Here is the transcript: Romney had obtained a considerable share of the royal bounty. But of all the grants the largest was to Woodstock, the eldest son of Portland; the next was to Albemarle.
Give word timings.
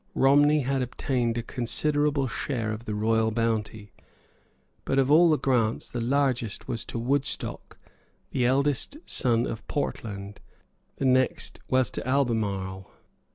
Romney 0.15 0.61
had 0.61 0.81
obtained 0.81 1.37
a 1.37 1.43
considerable 1.43 2.27
share 2.27 2.71
of 2.71 2.85
the 2.85 2.95
royal 2.95 3.29
bounty. 3.29 3.93
But 4.83 4.97
of 4.97 5.11
all 5.11 5.29
the 5.29 5.37
grants 5.37 5.91
the 5.91 6.01
largest 6.01 6.67
was 6.67 6.83
to 6.85 6.97
Woodstock, 6.97 7.77
the 8.31 8.43
eldest 8.47 8.97
son 9.05 9.45
of 9.45 9.67
Portland; 9.67 10.39
the 10.95 11.05
next 11.05 11.59
was 11.69 11.91
to 11.91 12.07
Albemarle. 12.07 12.91